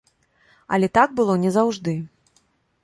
Але 0.77 0.87
так 0.99 1.13
было 1.21 1.37
не 1.45 1.51
заўжды. 1.59 1.93